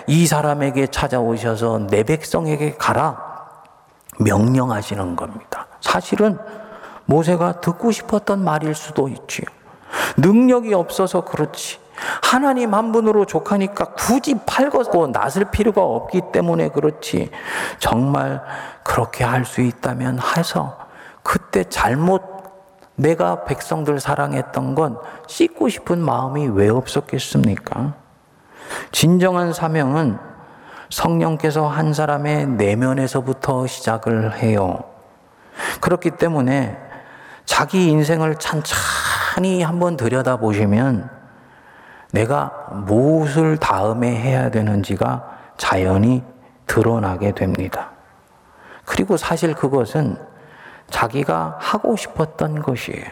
[0.08, 3.22] 이 사람에게 찾아오셔서 내 백성에게 가라
[4.20, 5.68] 명령하시는 겁니다.
[5.82, 6.38] 사실은
[7.06, 9.46] 모세가 듣고 싶었던 말일 수도 있지요.
[10.18, 11.80] 능력이 없어서 그렇지.
[12.22, 17.32] 하나님 한 분으로 족하니까 굳이 팔고 낫을 필요가 없기 때문에 그렇지.
[17.80, 18.42] 정말
[18.84, 20.78] 그렇게 할 수 있다면 해서
[21.24, 22.22] 그때 잘못
[22.96, 27.94] 내가 백성들 사랑했던 건 씻고 싶은 마음이 왜 없었겠습니까?
[28.92, 30.18] 진정한 사명은
[30.90, 34.84] 성령께서 한 사람의 내면에서부터 시작을 해요.
[35.82, 36.78] 그렇기 때문에
[37.46, 41.17] 자기 인생을 찬찬히 한번 들여다보시면
[42.12, 46.24] 내가 무엇을 다음에 해야 되는지가 자연히
[46.66, 47.92] 드러나게 됩니다.
[48.86, 50.18] 그리고 사실 그것은
[50.90, 53.06] 자기가 하고 싶었던 것이에요.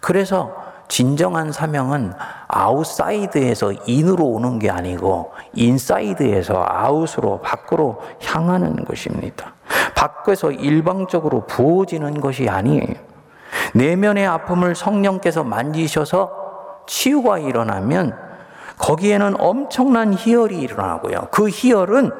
[0.00, 0.54] 그래서
[0.88, 2.12] 진정한 사명은
[2.48, 9.54] outside에서 in으로 오는 게 아니고 inside에서 out으로 밖으로 향하는 것입니다.
[9.94, 12.94] 밖에서 일방적으로 부어지는 것이 아니에요.
[13.74, 16.43] 내면의 아픔을 성령께서 만지셔서
[16.86, 18.16] 치유가 일어나면
[18.78, 21.28] 거기에는 엄청난 희열이 일어나고요.
[21.30, 22.10] 그 희열은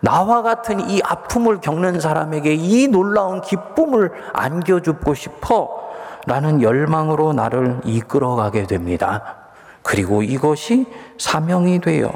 [0.00, 5.90] 나와 같은 이 아픔을 겪는 사람에게 이 놀라운 기쁨을 안겨주고 싶어
[6.26, 9.36] 라는 열망으로 나를 이끌어가게 됩니다.
[9.82, 10.86] 그리고 이것이
[11.18, 12.10] 사명이 돼요.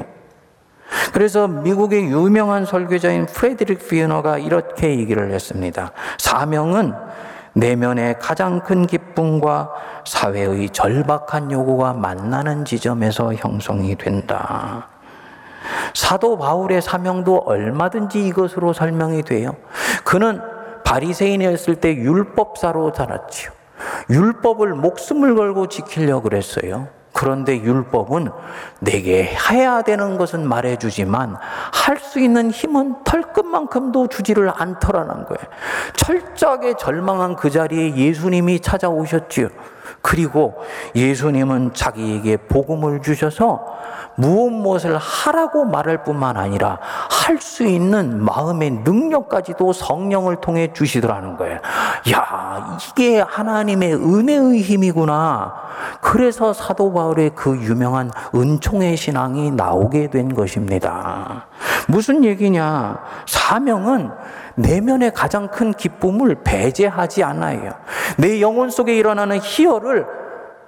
[1.13, 5.91] 그래서 미국의 유명한 설교자인 프레드릭 피어너가 이렇게 얘기를 했습니다.
[6.17, 6.93] 사명은
[7.55, 9.71] 내면의 가장 큰 기쁨과
[10.05, 14.89] 사회의 절박한 요구가 만나는 지점에서 형성이 된다.
[15.93, 19.55] 사도 바울의 사명도 얼마든지 이것으로 설명이 돼요.
[20.03, 20.41] 그는
[20.83, 23.51] 바리새인이었을 때 율법사로 자랐지요.
[24.09, 26.89] 율법을 목숨을 걸고 지키려고 그랬어요.
[27.15, 28.29] 그런데 율법은
[28.81, 31.37] 내게 해야 되는 것은 말해주지만
[31.73, 35.39] 할 수 있는 힘은 털끝만큼도 주지를 않더라는 거예요.
[35.95, 39.49] 철저하게 절망한 그 자리에 예수님이 찾아오셨지요.
[40.05, 40.53] 그리고
[40.95, 43.65] 예수님은 자기에게 복음을 주셔서
[44.17, 46.77] 무엇 무엇을 하라고 말할 뿐만 아니라
[47.09, 51.59] 할 수 있는 마음의 능력까지도 성령을 통해 주시더라는 거예요.
[52.11, 55.53] 야, 이게 하나님의 은혜의 힘이구나.
[56.01, 61.45] 그래서 사도 바울의 그 유명한 은총의 신앙이 나오게 된 것입니다.
[61.87, 62.99] 무슨 얘기냐?
[63.25, 64.11] 사명은
[64.55, 67.73] 내면의 가장 큰 기쁨을 배제하지 않아요.
[68.17, 70.05] 내 영혼 속에 일어나는 희열을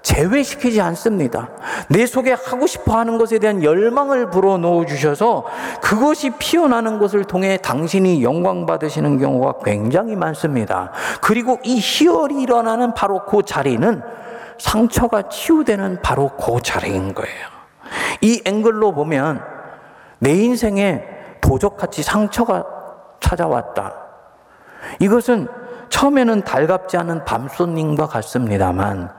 [0.01, 1.49] 제외시키지 않습니다.
[1.89, 5.45] 내 속에 하고 싶어 하는 것에 대한 열망을 불어넣어 주셔서
[5.81, 10.91] 그것이 피어나는 것을 통해 당신이 영광 받으시는 경우가 굉장히 많습니다.
[11.21, 14.01] 그리고 이 희열이 일어나는 바로 그 자리는
[14.57, 17.47] 상처가 치유되는 바로 그 자리인 거예요.
[18.21, 19.43] 이 앵글로 보면
[20.19, 21.03] 내 인생에
[21.41, 22.76] 도적같이 상처가
[23.27, 23.93] 찾아왔다.
[24.99, 25.47] 이것은
[25.89, 29.09] 처음에는 달갑지 않은 밤손님과 같습니다만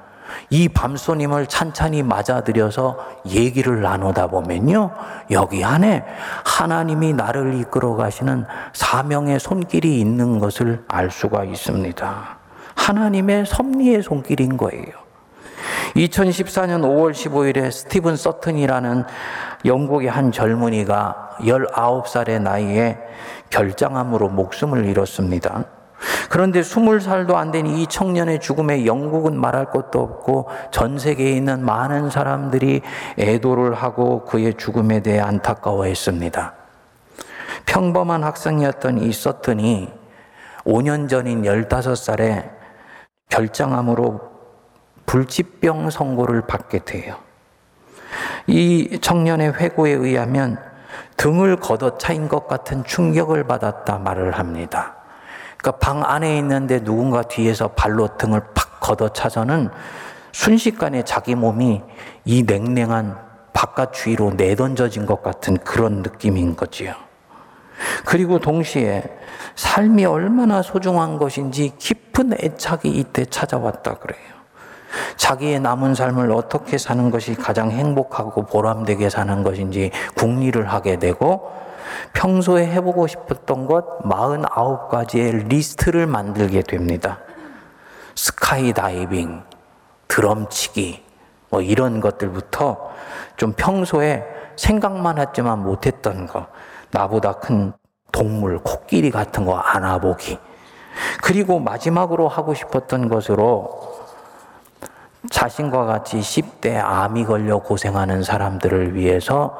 [0.50, 4.90] 이 밤손님을 찬찬히 맞아들여서 얘기를 나누다 보면요.
[5.30, 6.04] 여기 안에
[6.44, 12.38] 하나님이 나를 이끌어 가시는 사명의 손길이 있는 것을 알 수가 있습니다.
[12.74, 14.97] 하나님의 섭리의 손길인 거예요.
[15.96, 19.04] 2014년 5월 15일에 스티븐 서튼이라는
[19.64, 22.98] 영국의 한 젊은이가 19살의 나이에
[23.50, 25.64] 결장암으로 목숨을 잃었습니다.
[26.30, 31.64] 그런데 스물 살도 안 된 이 청년의 죽음에 영국은 말할 것도 없고 전 세계에 있는
[31.64, 32.82] 많은 사람들이
[33.18, 36.54] 애도를 하고 그의 죽음에 대해 안타까워했습니다.
[37.66, 39.88] 평범한 학생이었던 이 서튼이
[40.64, 42.50] 5년 전인 15살에
[43.30, 44.20] 결장암으로
[45.08, 47.16] 불치병 선고를 받게 돼요.
[48.46, 50.58] 이 청년의 회고에 의하면
[51.16, 54.96] 등을 걷어 차인 것 같은 충격을 받았다 말을 합니다.
[55.56, 59.70] 그러니까 방 안에 있는데 누군가 뒤에서 발로 등을 팍 걷어 차서는
[60.32, 61.82] 순식간에 자기 몸이
[62.26, 63.18] 이 냉랭한
[63.54, 66.94] 바깥 주위로 내던져진 것 같은 그런 느낌인 거지요.
[68.04, 69.04] 그리고 동시에
[69.56, 74.37] 삶이 얼마나 소중한 것인지 깊은 애착이 이때 찾아왔다 그래요.
[75.16, 81.52] 자기의 남은 삶을 어떻게 사는 것이 가장 행복하고 보람되게 사는 것인지 궁리를 하게 되고
[82.12, 87.18] 평소에 해보고 싶었던 것 49가지의 리스트를 만들게 됩니다.
[88.14, 89.42] 스카이 다이빙,
[90.08, 91.04] 드럼치기,
[91.50, 92.90] 뭐 이런 것들부터
[93.36, 94.24] 좀 평소에
[94.56, 96.46] 생각만 했지만 못했던 거,
[96.90, 97.72] 나보다 큰
[98.10, 100.38] 동물, 코끼리 같은 거 안아보기.
[101.22, 103.87] 그리고 마지막으로 하고 싶었던 것으로
[105.30, 109.58] 자신과 같이 10대 암이 걸려 고생하는 사람들을 위해서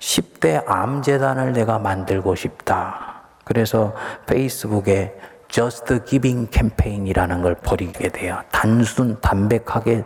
[0.00, 3.22] 10대 암 재단을 내가 만들고 싶다.
[3.44, 3.94] 그래서
[4.26, 5.18] 페이스북에
[5.48, 8.42] Just Giving 캠페인이라는 걸 벌이게 돼요.
[8.50, 10.04] 단순, 담백하게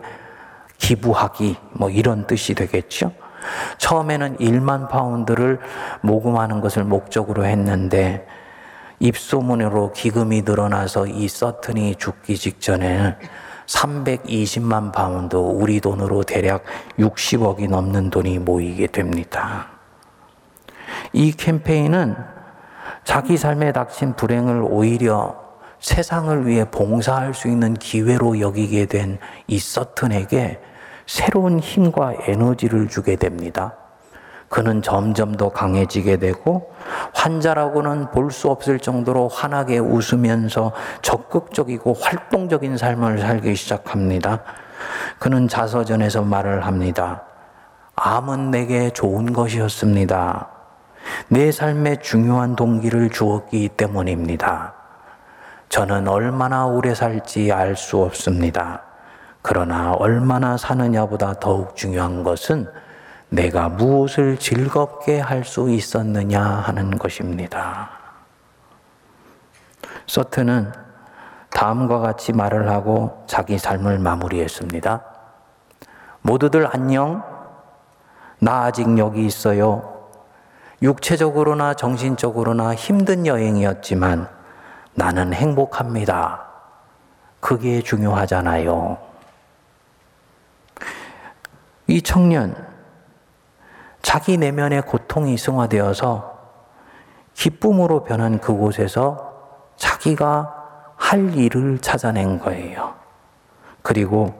[0.77, 3.11] 기부하기, 뭐 이런 뜻이 되겠죠.
[3.77, 5.59] 처음에는 1만 파운드를
[6.01, 8.25] 모금하는 것을 목적으로 했는데
[8.99, 13.15] 입소문으로 기금이 늘어나서 이 서튼이 죽기 직전에는
[13.73, 16.63] 320만 파운드, 우리 돈으로 대략
[16.99, 19.67] 60억이 넘는 돈이 모이게 됩니다.
[21.11, 22.15] 이 캠페인은
[23.03, 25.41] 자기 삶에 닥친 불행을 오히려
[25.79, 30.61] 세상을 위해 봉사할 수 있는 기회로 여기게 된 이 서튼에게
[31.05, 33.75] 새로운 힘과 에너지를 주게 됩니다.
[34.53, 36.71] 그는 점점 더 강해지게 되고
[37.15, 44.43] 환자라고는 볼 수 없을 정도로 환하게 웃으면서 적극적이고 활동적인 삶을 살기 시작합니다.
[45.17, 47.23] 그는 자서전에서 말을 합니다.
[47.95, 50.47] 암은 내게 좋은 것이었습니다.
[51.29, 54.75] 내 삶의 중요한 동기를 주었기 때문입니다.
[55.69, 58.83] 저는 얼마나 오래 살지 알 수 없습니다.
[59.41, 62.67] 그러나 얼마나 사느냐보다 더욱 중요한 것은
[63.33, 67.89] 내가 무엇을 즐겁게 할 수 있었느냐 하는 것입니다.
[70.05, 70.71] 서트는
[71.49, 75.01] 다음과 같이 말을 하고 자기 삶을 마무리했습니다.
[76.21, 77.23] 모두들 안녕.
[78.39, 80.09] 나 아직 여기 있어요.
[80.83, 84.29] 육체적으로나 정신적으로나 힘든 여행이었지만
[84.93, 86.45] 나는 행복합니다.
[87.39, 88.97] 그게 중요하잖아요.
[91.87, 92.72] 이 청년,
[94.03, 96.33] 자기 내면의 고통이 승화되어서
[97.33, 99.33] 기쁨으로 변한 그곳에서
[99.77, 102.93] 자기가 할 일을 찾아낸 거예요.
[103.81, 104.39] 그리고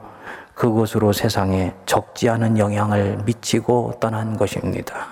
[0.54, 5.06] 그곳으로 세상에 적지 않은 영향을 미치고 떠난 것입니다.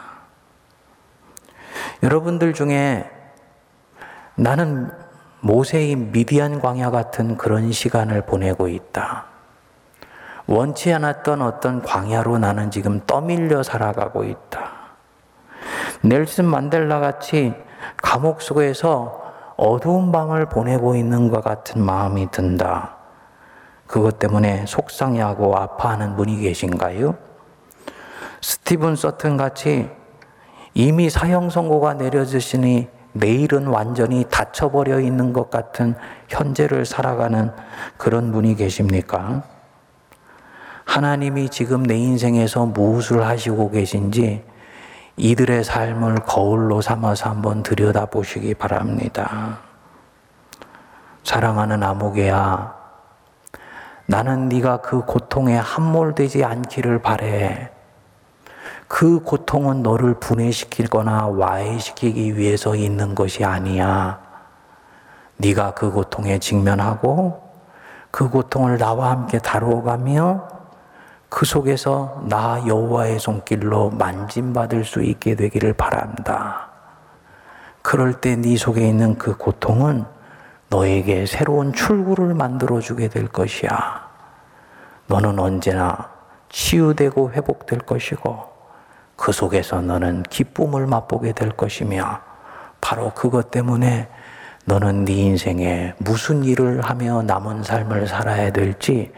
[2.02, 3.10] 여러분들 중에
[4.36, 4.92] 나는
[5.40, 9.31] 모세의 미디안 광야 같은 그런 시간을 보내고 있다.
[10.52, 14.70] 원치 않았던 어떤 광야로 나는 지금 떠밀려 살아가고 있다.
[16.02, 17.54] 넬슨 만델라 같이
[17.96, 22.96] 감옥 속에서 어두운 밤을 보내고 있는 것 같은 마음이 든다.
[23.86, 27.14] 그것 때문에 속상해하고 아파하는 분이 계신가요?
[28.42, 29.88] 스티븐 서튼 같이
[30.74, 35.94] 이미 사형 선고가 내려지시니 내일은 완전히 닫혀버려 있는 것 같은
[36.28, 37.52] 현재를 살아가는
[37.96, 39.44] 그런 분이 계십니까?
[40.92, 44.44] 하나님이 지금 내 인생에서 무엇을 하시고 계신지
[45.16, 49.60] 이들의 삶을 거울로 삼아서 한번 들여다 보시기 바랍니다.
[51.24, 52.74] 사랑하는 아무개야,
[54.04, 57.70] 나는 네가 그 고통에 함몰되지 않기를 바래.
[58.86, 64.20] 그 고통은 너를 분해시키거나 와해시키기 위해서 있는 것이 아니야.
[65.38, 67.50] 네가 그 고통에 직면하고
[68.10, 70.61] 그 고통을 나와 함께 다루어가며
[71.32, 76.68] 그 속에서 나 여호와의 손길로 만짐받을 수 있게 되기를 바란다.
[77.80, 80.04] 그럴 때 네 속에 있는 그 고통은
[80.68, 84.06] 너에게 새로운 출구를 만들어 주게 될 것이야.
[85.06, 86.10] 너는 언제나
[86.50, 88.38] 치유되고 회복될 것이고
[89.16, 92.20] 그 속에서 너는 기쁨을 맛보게 될 것이며
[92.82, 94.10] 바로 그것 때문에
[94.66, 99.10] 너는 네 인생에 무슨 일을 하며 남은 삶을 살아야 될지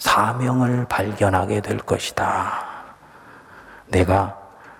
[0.00, 2.64] 사명을 발견하게 될 것이다.
[3.88, 4.36] 내가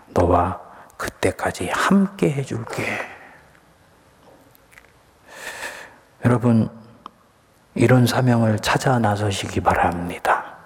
[0.09, 0.59] 너와
[0.97, 2.85] 그때까지 함께 해줄게.
[6.25, 6.69] 여러분,
[7.75, 10.57] 이런 사명을 찾아 나서시기 바랍니다.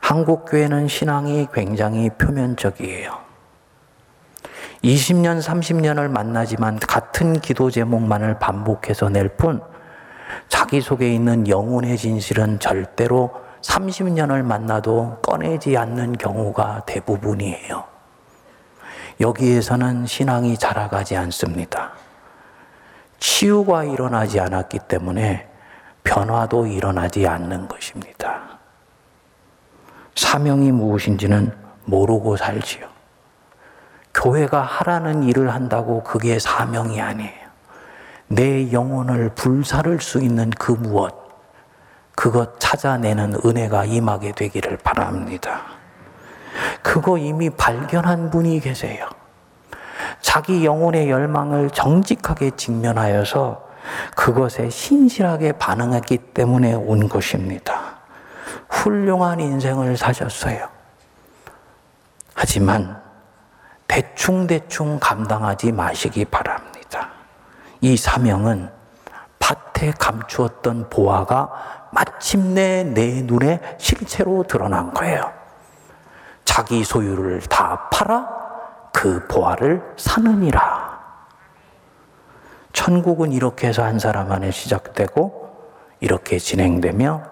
[0.00, 3.18] 한국 교회는 신앙이 굉장히 표면적이에요.
[4.82, 9.62] 20년, 30년을 만나지만 같은 기도 제목만을 반복해서 낼 뿐,
[10.48, 17.84] 자기 속에 있는 영혼의 진실은 절대로 30년을 만나도 꺼내지 않는 경우가 대부분이에요.
[19.20, 21.92] 여기에서는 신앙이 자라가지 않습니다.
[23.18, 25.48] 치유가 일어나지 않았기 때문에
[26.02, 28.58] 변화도 일어나지 않는 것입니다.
[30.16, 31.52] 사명이 무엇인지는
[31.84, 32.88] 모르고 살지요.
[34.14, 37.41] 교회가 하라는 일을 한다고 그게 사명이 아니에요.
[38.34, 41.14] 내 영혼을 불사를 수 있는 그 무엇,
[42.14, 45.64] 그것 찾아내는 은혜가 임하게 되기를 바랍니다.
[46.82, 49.06] 그거 이미 발견한 분이 계세요.
[50.22, 53.68] 자기 영혼의 열망을 정직하게 직면하여서
[54.16, 57.98] 그것에 신실하게 반응했기 때문에 온 것입니다.
[58.70, 60.68] 훌륭한 인생을 사셨어요.
[62.32, 62.98] 하지만
[63.86, 66.71] 대충대충 감당하지 마시기 바랍니다.
[67.82, 68.70] 이 사명은
[69.40, 75.32] 밭에 감추었던 보화가 마침내 내 눈에 실체로 드러난 거예요.
[76.44, 78.28] 자기 소유를 다 팔아
[78.92, 80.92] 그 보화를 사느니라.
[82.72, 85.42] 천국은 이렇게 해서 한 사람 안에 시작되고
[85.98, 87.24] 이렇게 진행되며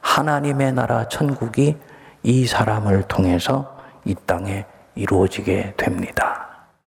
[0.00, 1.76] 하나님의 나라 천국이
[2.22, 6.37] 이 사람을 통해서 이 땅에 이루어지게 됩니다.